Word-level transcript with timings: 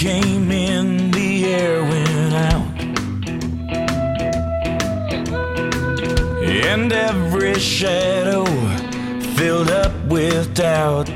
came 0.00 0.50
in, 0.50 1.10
the 1.10 1.44
air 1.44 1.82
went 1.82 2.32
out. 2.32 2.80
And 6.42 6.90
every 6.90 7.58
shadow 7.60 8.46
filled 9.36 9.70
up 9.70 9.92
with 10.06 10.54
doubt. 10.54 11.10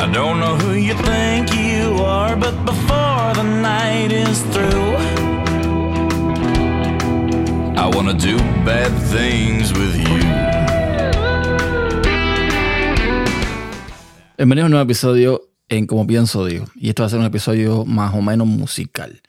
I 0.00 0.10
don't 0.12 0.40
know 0.40 0.56
who 0.56 0.74
you 0.74 0.92
think 0.92 1.54
you 1.56 2.04
are, 2.04 2.36
but 2.36 2.54
before 2.66 3.32
the 3.32 3.42
night 3.42 4.12
is 4.12 4.42
through, 4.52 4.96
I 7.82 7.86
wanna 7.94 8.12
do 8.12 8.36
bad 8.66 8.92
things 9.08 9.72
with 9.72 9.96
you. 9.96 10.20
Bienvenidos 14.36 14.64
a 14.64 14.66
un 14.66 14.70
nuevo 14.72 14.84
episodio 14.84 15.51
en 15.76 15.86
Como 15.86 16.06
Pienso 16.06 16.44
Dios. 16.44 16.68
Y 16.74 16.90
esto 16.90 17.02
va 17.02 17.06
a 17.06 17.10
ser 17.10 17.18
un 17.18 17.24
episodio 17.24 17.86
más 17.86 18.14
o 18.14 18.20
menos 18.20 18.46
musical. 18.46 19.22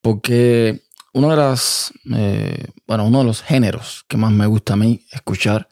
Porque 0.00 0.82
uno 1.12 1.30
de 1.30 1.36
las, 1.36 1.92
eh, 2.14 2.66
bueno, 2.86 3.06
uno 3.06 3.18
de 3.18 3.24
los 3.24 3.42
géneros 3.42 4.04
que 4.06 4.16
más 4.16 4.30
me 4.30 4.46
gusta 4.46 4.74
a 4.74 4.76
mí 4.76 5.04
escuchar 5.10 5.68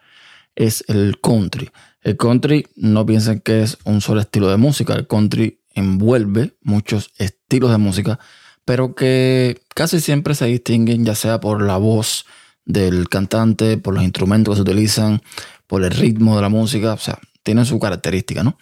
es 0.57 0.85
el 0.89 1.21
country. 1.21 1.71
El 2.03 2.17
country 2.17 2.67
no 2.75 3.07
piensen 3.07 3.41
que 3.41 3.63
es 3.63 3.79
un 3.85 4.01
solo 4.01 4.21
estilo 4.21 4.49
de 4.49 4.57
música. 4.57 4.95
El 4.95 5.07
country 5.07 5.61
envuelve 5.75 6.57
muchos 6.61 7.13
estilos 7.19 7.71
de 7.71 7.79
música, 7.79 8.19
pero 8.65 8.97
que 8.97 9.63
casi 9.75 10.01
siempre 10.01 10.35
se 10.35 10.47
distinguen 10.47 11.05
ya 11.05 11.15
sea 11.15 11.41
por 11.41 11.63
la 11.63 11.77
voz 11.77 12.27
del 12.65 13.09
cantante, 13.09 13.79
por 13.79 13.95
los 13.95 14.03
instrumentos 14.03 14.55
que 14.55 14.57
se 14.57 14.63
utilizan, 14.63 15.23
por 15.69 15.85
el 15.85 15.93
ritmo 15.93 16.35
de 16.35 16.43
la 16.43 16.49
música. 16.49 16.95
O 16.95 16.99
sea, 16.99 17.21
tienen 17.45 17.65
su 17.65 17.79
característica, 17.79 18.43
¿no? 18.43 18.59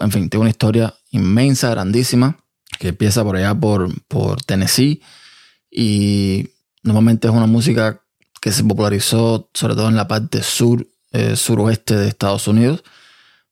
En 0.00 0.10
fin, 0.10 0.30
tiene 0.30 0.42
una 0.42 0.50
historia 0.50 0.94
inmensa, 1.10 1.70
grandísima, 1.70 2.38
que 2.78 2.88
empieza 2.88 3.22
por 3.22 3.36
allá 3.36 3.54
por, 3.54 3.88
por 4.08 4.42
Tennessee 4.42 5.02
y 5.70 6.48
normalmente 6.82 7.28
es 7.28 7.34
una 7.34 7.46
música 7.46 8.02
que 8.40 8.52
se 8.52 8.64
popularizó 8.64 9.50
sobre 9.52 9.74
todo 9.74 9.88
en 9.88 9.96
la 9.96 10.08
parte 10.08 10.42
sur, 10.42 10.86
eh, 11.12 11.36
suroeste 11.36 11.96
de 11.96 12.08
Estados 12.08 12.48
Unidos. 12.48 12.82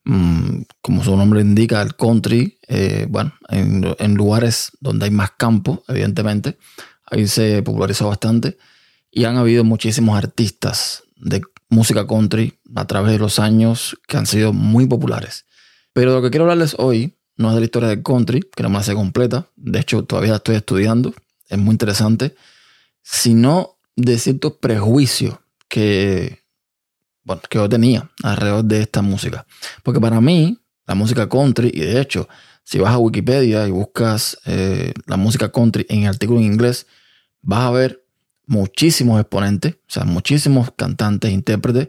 Mm, 0.04 0.62
como 0.80 1.04
su 1.04 1.14
nombre 1.16 1.42
indica, 1.42 1.82
el 1.82 1.94
country, 1.94 2.58
eh, 2.66 3.06
bueno, 3.10 3.34
en, 3.50 3.94
en, 3.98 4.14
lugares 4.14 4.72
donde 4.80 5.04
hay 5.04 5.10
más 5.10 5.32
campo, 5.32 5.84
evidentemente, 5.86 6.56
ahí 7.04 7.26
se 7.26 7.62
popularizó 7.62 8.08
bastante 8.08 8.56
y 9.10 9.24
han 9.24 9.36
habido 9.36 9.64
muchísimos 9.64 10.16
artistas 10.16 11.02
de 11.16 11.42
música 11.68 12.06
country 12.06 12.58
a 12.74 12.86
través 12.86 13.12
de 13.12 13.18
los 13.18 13.38
años 13.38 13.98
que 14.06 14.16
han 14.16 14.26
sido 14.26 14.54
muy 14.54 14.86
populares. 14.86 15.44
Pero 15.98 16.14
lo 16.14 16.22
que 16.22 16.30
quiero 16.30 16.44
hablarles 16.44 16.76
hoy 16.78 17.18
no 17.36 17.48
es 17.48 17.54
de 17.54 17.60
la 17.60 17.64
historia 17.64 17.88
del 17.88 18.04
country, 18.04 18.48
que 18.54 18.62
no 18.62 18.68
me 18.68 18.78
hace 18.78 18.94
completa, 18.94 19.48
de 19.56 19.80
hecho 19.80 20.04
todavía 20.04 20.30
la 20.30 20.36
estoy 20.36 20.54
estudiando, 20.54 21.12
es 21.48 21.58
muy 21.58 21.72
interesante, 21.72 22.36
sino 23.02 23.80
de 23.96 24.16
ciertos 24.16 24.52
prejuicios 24.58 25.40
que, 25.66 26.44
bueno, 27.24 27.42
que 27.50 27.58
yo 27.58 27.68
tenía 27.68 28.08
alrededor 28.22 28.64
de 28.64 28.82
esta 28.82 29.02
música. 29.02 29.44
Porque 29.82 30.00
para 30.00 30.20
mí, 30.20 30.60
la 30.86 30.94
música 30.94 31.28
country, 31.28 31.72
y 31.74 31.80
de 31.80 32.00
hecho, 32.00 32.28
si 32.62 32.78
vas 32.78 32.94
a 32.94 32.98
Wikipedia 32.98 33.66
y 33.66 33.72
buscas 33.72 34.38
eh, 34.46 34.92
la 35.06 35.16
música 35.16 35.50
country 35.50 35.84
en 35.88 36.02
el 36.04 36.10
artículo 36.10 36.38
en 36.38 36.46
inglés, 36.46 36.86
vas 37.42 37.64
a 37.64 37.72
ver 37.72 38.04
muchísimos 38.46 39.20
exponentes, 39.20 39.72
o 39.72 39.90
sea, 39.90 40.04
muchísimos 40.04 40.70
cantantes, 40.76 41.32
intérpretes, 41.32 41.88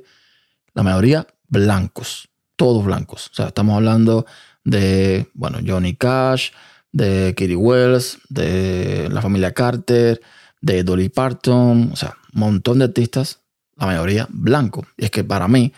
la 0.74 0.82
mayoría 0.82 1.28
blancos, 1.48 2.29
todos 2.60 2.84
blancos. 2.84 3.30
O 3.32 3.36
sea, 3.36 3.48
estamos 3.48 3.74
hablando 3.74 4.26
de, 4.66 5.30
bueno, 5.34 5.60
Johnny 5.66 5.96
Cash, 5.96 6.52
de 6.92 7.34
Kitty 7.38 7.56
Wells, 7.56 8.20
de 8.28 9.08
la 9.10 9.22
familia 9.22 9.54
Carter, 9.54 10.20
de 10.60 10.84
Dolly 10.84 11.08
Parton, 11.08 11.92
o 11.94 11.96
sea, 11.96 12.18
un 12.34 12.42
montón 12.42 12.80
de 12.80 12.86
artistas, 12.86 13.40
la 13.78 13.86
mayoría 13.86 14.28
blancos. 14.30 14.86
Y 14.98 15.06
es 15.06 15.12
que 15.12 15.24
para 15.24 15.48
mí, 15.48 15.72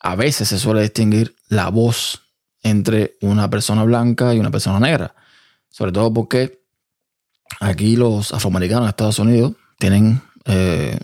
a 0.00 0.16
veces 0.16 0.48
se 0.48 0.58
suele 0.58 0.82
distinguir 0.82 1.36
la 1.48 1.68
voz 1.70 2.22
entre 2.64 3.16
una 3.20 3.48
persona 3.48 3.84
blanca 3.84 4.34
y 4.34 4.40
una 4.40 4.50
persona 4.50 4.80
negra. 4.80 5.14
Sobre 5.68 5.92
todo 5.92 6.12
porque 6.12 6.60
aquí 7.60 7.94
los 7.94 8.34
afroamericanos 8.34 8.86
de 8.86 8.90
Estados 8.90 9.20
Unidos 9.20 9.52
tienen 9.78 10.20
eh, 10.44 10.98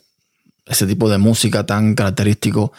ese 0.67 0.85
tipo 0.89 1.09
de 1.09 1.19
música 1.19 1.65
tan 1.65 1.95
característico 1.95 2.73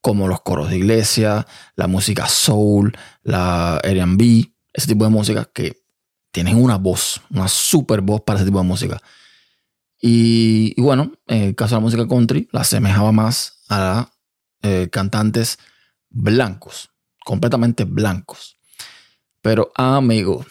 como 0.00 0.28
los 0.28 0.40
coros 0.42 0.70
de 0.70 0.76
iglesia, 0.76 1.46
la 1.76 1.86
música 1.86 2.28
soul, 2.28 2.96
la 3.22 3.80
R&B, 3.82 4.52
ese 4.72 4.86
tipo 4.86 5.04
de 5.04 5.10
música 5.10 5.44
que 5.52 5.82
tienen 6.30 6.56
una 6.62 6.76
voz, 6.76 7.20
una 7.30 7.48
super 7.48 8.00
voz 8.00 8.20
para 8.22 8.38
ese 8.38 8.46
tipo 8.46 8.58
de 8.58 8.64
música. 8.64 9.00
Y, 10.00 10.80
bueno, 10.80 11.12
en 11.26 11.42
el 11.42 11.54
caso 11.56 11.74
de 11.74 11.80
la 11.80 11.84
música 11.84 12.06
country, 12.06 12.48
la 12.52 12.60
asemejaba 12.60 13.10
más 13.10 13.64
a 13.68 14.12
eh, 14.62 14.88
cantantes 14.92 15.58
blancos, 16.10 16.90
completamente 17.24 17.84
blancos. 17.84 18.58
Pero 19.42 19.72
amigo, 19.74 20.44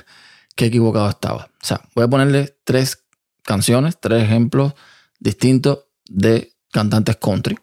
qué 0.56 0.66
equivocado 0.66 1.08
estaba. 1.08 1.50
O 1.60 1.64
sea, 1.64 1.80
voy 1.94 2.04
a 2.04 2.08
ponerle 2.08 2.56
tres 2.64 3.04
canciones, 3.42 3.98
tres 4.00 4.22
ejemplos 4.22 4.74
distintos 5.18 5.86
de 6.08 6.54
cantantes 6.70 7.16
country. 7.16 7.58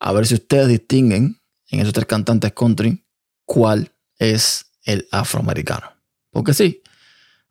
A 0.00 0.12
ver 0.12 0.26
si 0.26 0.34
ustedes 0.34 0.68
distinguen 0.68 1.40
en 1.70 1.80
esos 1.80 1.92
tres 1.92 2.06
cantantes 2.06 2.52
country 2.52 3.04
cuál 3.44 3.92
es 4.18 4.66
el 4.84 5.08
afroamericano. 5.10 5.92
Porque 6.30 6.54
sí, 6.54 6.82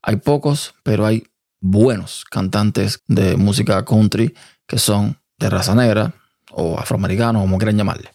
hay 0.01 0.17
pocos, 0.17 0.75
pero 0.83 1.05
hay 1.05 1.23
buenos 1.59 2.25
cantantes 2.25 3.01
de 3.07 3.35
música 3.35 3.83
country 3.83 4.33
que 4.65 4.79
son 4.79 5.19
de 5.37 5.49
raza 5.49 5.75
negra 5.75 6.13
o 6.51 6.79
afroamericanos, 6.79 7.41
como 7.41 7.57
quieran 7.57 7.77
llamarle. 7.77 8.09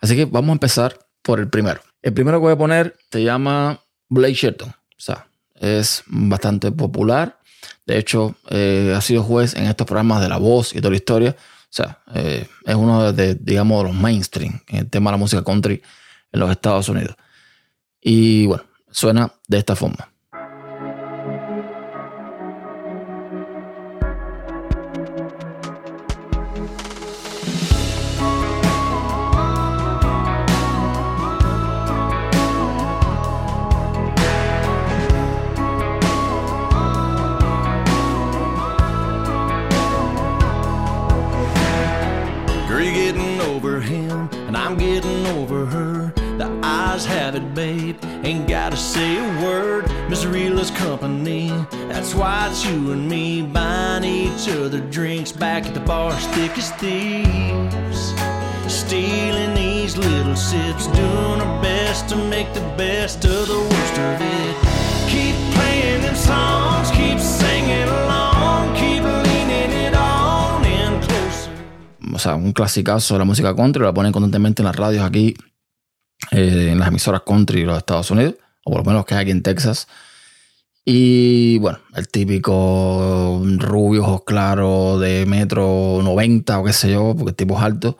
Así 0.00 0.16
que 0.16 0.24
vamos 0.24 0.50
a 0.50 0.52
empezar 0.52 0.98
por 1.22 1.38
el 1.40 1.48
primero. 1.48 1.80
El 2.02 2.12
primero 2.12 2.38
que 2.38 2.42
voy 2.42 2.52
a 2.52 2.58
poner 2.58 2.96
se 3.10 3.22
llama 3.22 3.80
Blake 4.08 4.34
Shelton. 4.34 4.70
O 4.70 5.00
sea, 5.00 5.26
es 5.54 6.02
bastante 6.06 6.72
popular. 6.72 7.38
De 7.86 7.98
hecho, 7.98 8.34
eh, 8.50 8.92
ha 8.96 9.00
sido 9.00 9.22
juez 9.22 9.54
en 9.54 9.66
estos 9.66 9.86
programas 9.86 10.20
de 10.20 10.28
La 10.28 10.38
Voz 10.38 10.74
y 10.74 10.78
toda 10.78 10.90
la 10.90 10.96
historia. 10.96 11.36
O 11.72 11.74
sea, 11.74 12.02
eh, 12.14 12.46
es 12.66 12.74
uno 12.74 13.14
de, 13.14 13.34
digamos, 13.34 13.82
de 13.82 13.88
los 13.90 13.98
mainstream 13.98 14.60
en 14.68 14.80
el 14.80 14.90
tema 14.90 15.10
de 15.10 15.14
la 15.14 15.18
música 15.18 15.42
country 15.42 15.82
en 16.30 16.40
los 16.40 16.50
Estados 16.50 16.86
Unidos. 16.90 17.16
Y 17.98 18.44
bueno, 18.44 18.64
suena 18.90 19.32
de 19.48 19.56
esta 19.56 19.74
forma. 19.74 20.11
Ain't 48.24 48.46
gotta 48.46 48.76
say 48.76 49.18
a 49.18 49.44
word, 49.44 49.90
Miss 50.08 50.24
Reela's 50.24 50.70
company. 50.70 51.48
That's 51.88 52.14
why 52.14 52.48
it's 52.48 52.64
you 52.64 52.92
and 52.92 53.08
me 53.08 53.42
buying 53.42 54.04
each 54.04 54.48
other 54.48 54.78
drinks 54.78 55.32
back 55.32 55.66
at 55.66 55.74
the 55.74 55.80
bar, 55.80 56.12
thick 56.12 56.56
as 56.56 56.70
thieves. 56.72 58.14
Stealing 58.72 59.54
these 59.54 59.96
little 59.96 60.36
sips, 60.36 60.86
doing 60.86 61.40
our 61.40 61.62
best 61.62 62.08
to 62.10 62.16
make 62.16 62.54
the 62.54 62.60
best 62.78 63.24
of 63.24 63.48
the 63.48 63.58
worst 63.58 63.98
of 63.98 64.20
it. 64.20 64.56
Keep 65.10 65.34
playing 65.54 66.02
them 66.02 66.14
songs, 66.14 66.90
O 72.12 72.18
sea, 72.18 72.34
un 72.34 72.52
clasicazo 72.52 73.14
de 73.14 73.18
la 73.18 73.24
música 73.24 73.54
country, 73.54 73.82
la 73.82 73.94
ponen 73.94 74.12
constantemente 74.12 74.62
en 74.62 74.66
las 74.66 74.76
radios 74.76 75.04
aquí 75.04 75.34
eh, 76.30 76.68
en 76.70 76.78
las 76.78 76.88
emisoras 76.88 77.22
country 77.26 77.60
de 77.60 77.66
los 77.66 77.78
Estados 77.78 78.10
Unidos, 78.10 78.34
o 78.64 78.70
por 78.70 78.80
lo 78.80 78.84
menos 78.84 79.04
que 79.04 79.14
hay 79.14 79.22
aquí 79.22 79.30
en 79.30 79.42
Texas. 79.42 79.88
Y 80.84 81.58
bueno, 81.58 81.78
el 81.94 82.08
típico 82.08 83.42
rubio, 83.58 84.02
ojos 84.02 84.22
claros, 84.24 85.00
de 85.00 85.26
metro 85.26 86.00
90 86.02 86.58
o 86.58 86.64
qué 86.64 86.72
sé 86.72 86.92
yo, 86.92 87.14
porque 87.16 87.30
el 87.30 87.36
tipo 87.36 87.56
es 87.56 87.62
alto. 87.62 87.98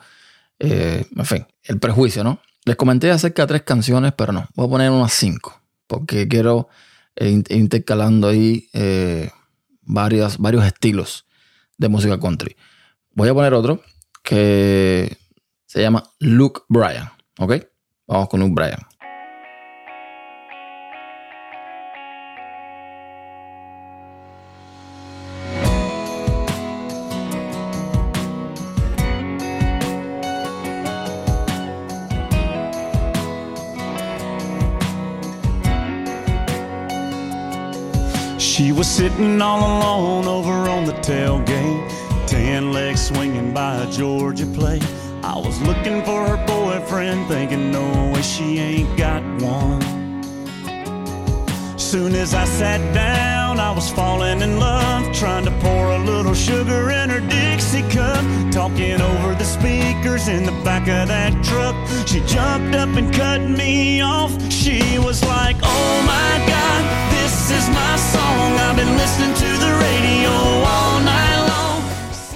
Eh, 0.59 1.05
en 1.15 1.25
fin, 1.25 1.45
el 1.63 1.79
prejuicio, 1.79 2.23
¿no? 2.23 2.39
Les 2.65 2.75
comenté 2.75 3.11
acerca 3.11 3.43
de 3.43 3.47
tres 3.47 3.61
canciones, 3.63 4.13
pero 4.17 4.31
no, 4.31 4.47
voy 4.55 4.67
a 4.67 4.69
poner 4.69 4.91
unas 4.91 5.13
cinco, 5.13 5.61
porque 5.87 6.27
quiero 6.27 6.69
ir 7.15 7.43
intercalando 7.49 8.29
ahí 8.29 8.69
eh, 8.73 9.29
varios, 9.81 10.37
varios 10.37 10.65
estilos 10.65 11.25
de 11.77 11.89
música 11.89 12.19
country. 12.19 12.55
Voy 13.11 13.29
a 13.29 13.33
poner 13.33 13.53
otro 13.53 13.81
que 14.23 15.17
se 15.65 15.81
llama 15.81 16.03
Luke 16.19 16.61
Bryan, 16.69 17.11
¿ok? 17.39 17.53
Vamos 18.07 18.29
con 18.29 18.39
Luke 18.39 18.53
Bryan. 18.53 18.79
She 38.37 38.71
was 38.71 38.87
sitting 38.87 39.41
all 39.41 39.59
alone 39.59 40.27
over 40.27 40.69
on 40.69 40.85
the 40.85 40.93
tailgate 41.01 42.12
ten 42.33 42.73
legs 42.73 42.99
swinging 42.99 43.53
by 43.53 43.75
a 43.75 43.91
Georgia 43.91 44.47
plate. 44.47 44.83
I 45.21 45.37
was 45.37 45.61
looking 45.61 46.03
for 46.03 46.19
her 46.27 46.43
boyfriend, 46.47 47.27
thinking, 47.27 47.71
no 47.71 47.85
way 48.11 48.23
she 48.23 48.57
ain't 48.57 48.97
got 48.97 49.21
one. 49.39 49.83
Soon 51.77 52.15
as 52.15 52.33
I 52.33 52.45
sat 52.45 52.81
down, 52.91 53.59
I 53.59 53.71
was 53.71 53.87
falling 53.91 54.41
in 54.41 54.59
love, 54.59 55.13
trying 55.13 55.45
to 55.45 55.51
pour 55.61 55.91
a 55.91 55.99
little 55.99 56.33
sugar 56.33 56.89
in 56.89 57.11
her 57.11 57.19
Dixie 57.19 57.87
cup, 57.95 58.25
talking 58.51 58.99
over 58.99 59.35
the 59.35 59.45
speakers 59.45 60.27
in 60.27 60.43
the 60.43 60.57
back 60.63 60.87
of 60.87 61.09
that 61.09 61.33
truck. 61.45 61.75
She 62.07 62.19
jumped 62.21 62.75
up 62.75 62.89
and 62.97 63.13
cut 63.13 63.41
me 63.41 64.01
off. 64.01 64.31
She 64.51 64.97
was 64.97 65.23
like, 65.23 65.57
Oh 65.61 65.95
my 66.15 66.33
God, 66.49 66.81
this 67.13 67.51
is 67.51 67.69
my 67.69 67.95
song. 67.95 68.49
I've 68.65 68.75
been 68.75 68.95
listening 68.97 69.35
to 69.35 69.49
the 69.65 69.71
radio 69.85 70.31
all 70.73 70.99
night. 71.01 71.32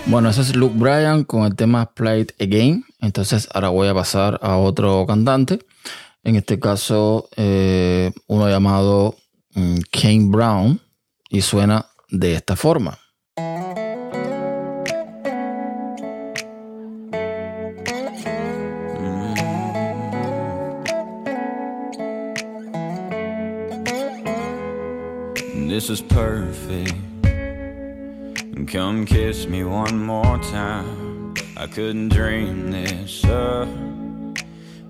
Bueno, 0.09 0.29
ese 0.29 0.39
es 0.39 0.55
Luke 0.55 0.75
Bryan 0.77 1.25
con 1.25 1.43
el 1.43 1.55
tema 1.55 1.93
Play 1.93 2.21
It 2.21 2.31
Again. 2.41 2.85
Entonces 3.01 3.49
ahora 3.53 3.67
voy 3.67 3.89
a 3.89 3.93
pasar 3.93 4.39
a 4.41 4.55
otro 4.55 5.05
cantante. 5.05 5.59
En 6.23 6.37
este 6.37 6.59
caso, 6.59 7.27
eh, 7.35 8.11
uno 8.27 8.47
llamado 8.47 9.17
mm, 9.53 9.79
Kane 9.91 10.27
Brown. 10.29 10.79
Y 11.29 11.41
suena 11.41 11.87
de 12.09 12.35
esta 12.35 12.55
forma. 12.55 12.97
This 25.67 25.89
is 25.89 26.01
perfect. 26.01 27.16
Come 28.65 29.05
kiss 29.05 29.45
me 29.47 29.63
one 29.63 30.03
more 30.03 30.39
time. 30.39 31.35
I 31.55 31.67
couldn't 31.67 32.09
dream 32.09 32.71
this 32.71 33.23
up, 33.23 33.69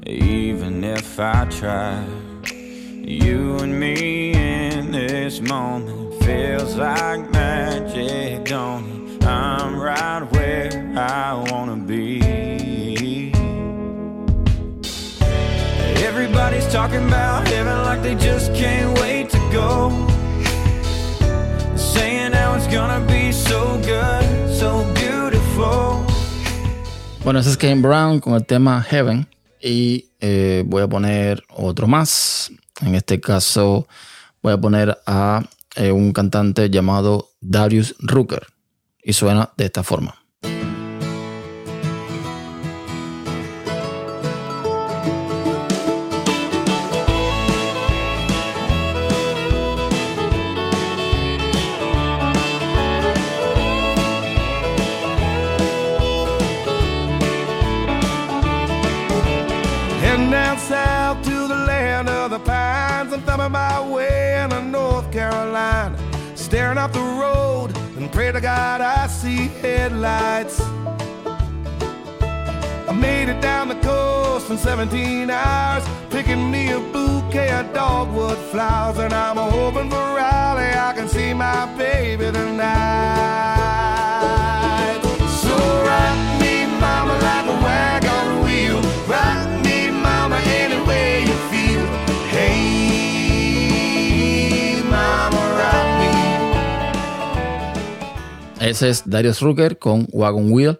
even 0.06 0.84
if 0.86 1.19
I 1.19 1.46
tried. 1.46 2.08
You 2.50 3.58
and 3.58 3.78
me 3.78 4.31
in 4.31 4.92
this 4.92 5.42
moment 5.42 6.24
feels 6.24 6.75
like 6.75 7.30
magic, 7.31 8.46
don't 8.46 9.19
it? 9.19 9.25
I'm 9.25 9.78
right 9.78 10.24
where 10.31 10.94
I 10.98 11.34
wanna 11.52 11.75
be. 11.75 13.31
Everybody's 16.04 16.72
talking 16.72 17.06
about 17.06 17.48
heaven 17.50 17.84
like 17.84 18.02
they 18.02 18.16
just 18.16 18.56
can't 18.56 18.98
wait 19.00 19.30
to 19.31 19.40
go. 19.52 19.90
Saying 21.75 22.31
how 22.31 22.56
it's 22.56 22.68
gonna 22.68 23.06
be 23.06 23.17
Bueno, 27.28 27.42
ese 27.42 27.50
es 27.50 27.57
Kane 27.57 27.81
Brown 27.81 28.22
con 28.22 28.36
el 28.36 28.45
tema 28.45 28.81
Heaven. 28.81 29.28
Y 29.62 30.12
eh, 30.22 30.63
voy 30.66 30.81
a 30.84 30.88
poner 30.88 31.44
otro 31.50 31.86
más. 31.86 32.50
En 32.80 32.95
este 32.95 33.19
caso, 33.19 33.86
voy 34.42 34.54
a 34.54 34.57
poner 34.57 34.98
a 35.06 35.44
eh, 35.75 35.92
un 35.92 36.13
cantante 36.13 36.69
llamado 36.69 37.31
Darius 37.42 37.95
Rucker. 38.00 38.48
Y 39.04 39.12
suena 39.12 39.51
de 39.57 39.66
esta 39.66 39.83
forma. 39.83 40.16
To 68.38 68.42
God 68.42 68.81
I 68.81 69.07
see 69.07 69.48
headlights. 69.62 70.62
I 72.88 72.94
made 72.94 73.30
it 73.30 73.42
down 73.42 73.68
the 73.68 73.75
coast 73.75 74.51
in 74.51 74.57
17 74.57 75.30
hours, 75.30 75.84
picking 76.12 76.51
me 76.51 76.72
a 76.72 76.80
bouquet 76.80 77.50
of 77.51 77.74
dogwood 77.74 78.38
flowers. 78.51 79.00
And 79.00 79.13
I'm 79.13 79.38
hoping 79.38 79.89
for 79.89 79.95
Raleigh 79.95 80.78
I 80.89 80.94
can 80.95 81.07
see 81.07 81.34
my 81.34 81.66
baby 81.78 82.31
tonight. 82.31 83.87
Ese 98.68 98.90
es 98.90 99.10
Darius 99.10 99.40
Rucker 99.40 99.80
con 99.80 100.10
Wagon 100.12 100.52
Wheel. 100.52 100.78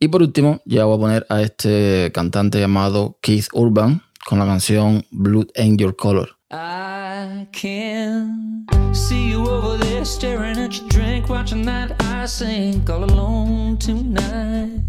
Y 0.00 0.08
por 0.08 0.20
último, 0.20 0.60
ya 0.64 0.84
voy 0.84 0.96
a 0.96 1.00
poner 1.00 1.26
a 1.28 1.42
este 1.42 2.10
cantante 2.12 2.58
llamado 2.58 3.18
Keith 3.22 3.46
Urban 3.52 4.02
con 4.26 4.40
la 4.40 4.46
canción 4.46 5.06
Blood 5.12 5.46
Ain't 5.54 5.80
Your 5.80 5.94
Color. 5.94 6.30
I 6.50 7.46
can 7.52 8.66
see 8.92 9.30
you 9.30 9.48
over 9.48 9.78
there 9.78 10.04
staring 10.04 10.58
at 10.58 10.76
your 10.76 10.88
drink, 10.88 11.28
watching 11.28 11.64
that 11.66 11.92
I 12.02 12.26
sink 12.26 12.90
all 12.90 13.04
alone 13.04 13.78
tonight. 13.78 14.82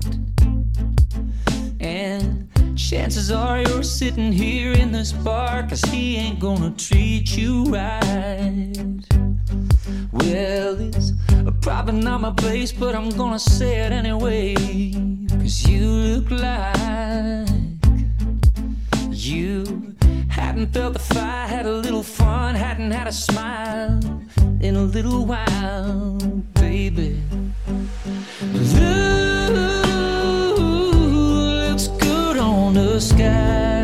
And 1.79 2.49
chances 2.75 3.29
are 3.29 3.61
you're 3.61 3.83
sitting 3.83 4.31
here 4.31 4.71
in 4.71 4.91
this 4.91 5.13
bar, 5.13 5.67
cause 5.69 5.83
he 5.91 6.17
ain't 6.17 6.39
gonna 6.39 6.73
treat 6.75 7.37
you 7.37 7.65
right. 7.65 9.24
It's 10.27 11.11
probably 11.61 12.01
not 12.01 12.21
my 12.21 12.31
place, 12.31 12.71
but 12.71 12.95
I'm 12.95 13.09
gonna 13.11 13.39
say 13.39 13.85
it 13.85 13.91
anyway. 13.91 14.55
Cause 15.29 15.67
you 15.67 15.85
look 15.85 16.31
like 16.31 17.47
you 19.11 19.95
hadn't 20.29 20.73
felt 20.73 20.93
the 20.93 20.99
fire, 20.99 21.47
had 21.47 21.65
a 21.65 21.71
little 21.71 22.03
fun, 22.03 22.55
hadn't 22.55 22.91
had 22.91 23.07
a 23.07 23.11
smile 23.11 23.99
in 24.61 24.75
a 24.75 24.83
little 24.83 25.25
while, 25.25 26.17
baby. 26.55 27.21
Blue 28.51 28.69
looks 31.69 31.87
good 31.87 32.37
on 32.37 32.73
the 32.73 32.99
sky. 32.99 33.83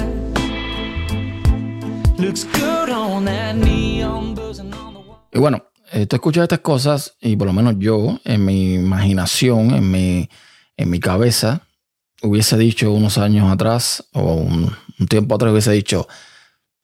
Looks 2.17 2.43
good 2.43 2.89
on 2.89 3.25
that 3.25 3.55
neon 3.55 4.33
buzzing 4.35 4.73
on 4.73 4.93
the 4.93 4.99
wall. 4.99 5.19
Bueno, 5.33 5.59
eh, 5.91 6.05
tú 6.05 6.15
escuchas 6.15 6.43
estas 6.43 6.59
cosas 6.59 7.17
y 7.19 7.35
por 7.35 7.47
lo 7.47 7.53
menos 7.53 7.75
yo, 7.77 8.19
en 8.23 8.45
mi 8.45 8.75
imaginación, 8.75 9.71
en 9.71 9.91
mi, 9.91 10.29
en 10.77 10.89
mi 10.89 10.99
cabeza, 10.99 11.67
hubiese 12.21 12.57
dicho 12.57 12.91
unos 12.91 13.17
años 13.17 13.51
atrás 13.51 14.07
o 14.13 14.35
un, 14.35 14.73
tiempo 15.09 15.35
atrás, 15.35 15.51
hubiese 15.51 15.71
dicho, 15.71 16.07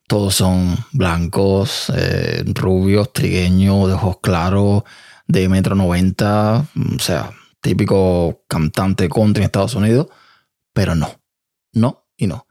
todos 0.07 0.35
son 0.35 0.75
blancos, 0.91 1.91
eh, 1.95 2.43
rubios, 2.47 3.13
trigueños, 3.13 3.87
de 3.87 3.93
ojos 3.93 4.17
claros, 4.21 4.83
de 5.27 5.47
metro 5.47 5.75
noventa, 5.75 6.65
o 6.95 6.99
sea, 6.99 7.31
típico 7.61 8.43
cantante 8.47 9.07
country 9.07 9.43
en 9.43 9.45
Estados 9.45 9.75
Unidos, 9.75 10.07
pero 10.73 10.95
no, 10.95 11.21
no 11.73 12.07
y 12.17 12.27
no. 12.27 12.45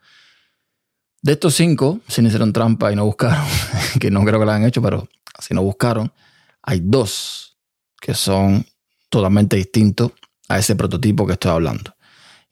De 1.22 1.32
estos 1.32 1.54
cinco, 1.54 2.00
si 2.08 2.22
no 2.22 2.28
hicieron 2.28 2.52
trampa 2.52 2.92
y 2.92 2.96
no 2.96 3.04
buscaron, 3.04 3.44
que 4.00 4.10
no 4.10 4.24
creo 4.24 4.38
que 4.38 4.46
lo 4.46 4.52
hayan 4.52 4.66
hecho, 4.66 4.80
pero 4.80 5.08
si 5.38 5.52
no 5.52 5.62
buscaron, 5.62 6.12
hay 6.66 6.80
dos 6.82 7.56
que 8.00 8.12
son 8.12 8.66
totalmente 9.08 9.56
distintos 9.56 10.12
a 10.48 10.58
ese 10.58 10.76
prototipo 10.76 11.26
que 11.26 11.34
estoy 11.34 11.52
hablando. 11.52 11.94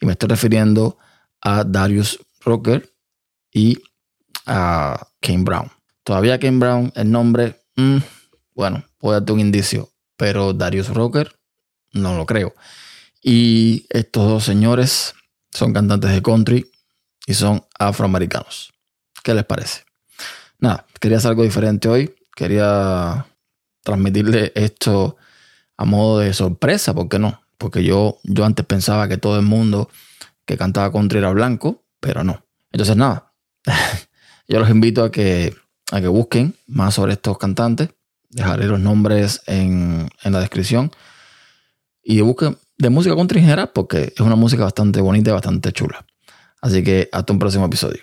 Y 0.01 0.07
me 0.07 0.13
estoy 0.13 0.29
refiriendo 0.29 0.97
a 1.43 1.65
Darius 1.65 2.19
Rucker 2.41 2.91
y 3.53 3.79
a 4.47 5.07
Kane 5.21 5.43
Brown. 5.43 5.71
Todavía 6.05 6.39
Kane 6.39 6.59
Brown, 6.59 6.93
el 6.95 7.11
nombre, 7.11 7.61
mm, 7.77 7.99
bueno, 8.55 8.85
puedo 8.99 9.19
darte 9.19 9.33
un 9.33 9.41
indicio, 9.41 9.91
pero 10.17 10.53
Darius 10.53 10.89
Rucker 10.89 11.37
no 11.93 12.17
lo 12.17 12.25
creo. 12.25 12.55
Y 13.23 13.87
estos 13.91 14.29
dos 14.29 14.45
señores 14.45 15.15
son 15.53 15.73
cantantes 15.73 16.11
de 16.11 16.23
country 16.23 16.71
y 17.27 17.35
son 17.35 17.65
afroamericanos. 17.79 18.73
¿Qué 19.23 19.35
les 19.35 19.45
parece? 19.45 19.85
Nada, 20.59 20.87
quería 21.01 21.19
hacer 21.19 21.31
algo 21.31 21.43
diferente 21.43 21.89
hoy. 21.89 22.15
Quería 22.37 23.27
transmitirle 23.85 24.51
esto 24.57 25.17
a 25.77 25.85
modo 25.85 26.19
de 26.19 26.33
sorpresa, 26.35 26.95
¿por 26.95 27.09
qué 27.09 27.21
no? 27.21 27.41
Porque 27.59 27.85
yo, 27.85 28.19
yo 28.25 28.45
antes 28.45 28.67
pensaba 28.67 29.07
que 29.07 29.17
todo 29.17 29.37
el 29.37 29.45
mundo 29.45 29.89
que 30.45 30.57
cantaba 30.57 30.91
country 30.91 31.19
era 31.19 31.31
blanco, 31.31 31.85
pero 32.01 32.25
no. 32.25 32.45
Entonces 32.73 32.97
nada, 32.97 33.33
yo 34.49 34.59
los 34.59 34.69
invito 34.69 35.05
a 35.05 35.13
que, 35.13 35.55
a 35.93 36.01
que 36.01 36.09
busquen 36.09 36.57
más 36.67 36.95
sobre 36.95 37.13
estos 37.13 37.39
cantantes 37.39 37.91
Dejaré 38.35 38.67
los 38.67 38.81
nombres 38.81 39.43
en, 39.47 40.09
en 40.25 40.33
la 40.33 40.41
descripción. 40.41 40.91
Y 42.03 42.21
busquen 42.21 42.59
de 42.77 42.91
música 42.91 43.15
country 43.15 43.39
en 43.39 43.45
general 43.45 43.71
porque 43.73 44.13
es 44.13 44.21
una 44.21 44.35
música 44.35 44.65
bastante 44.65 45.01
bonita 45.01 45.31
y 45.31 45.35
bastante 45.35 45.71
chula. 45.71 46.05
Así 46.61 46.83
que 46.83 47.09
hasta 47.13 47.33
un 47.33 47.39
próximo 47.39 47.67
episodio. 47.67 48.03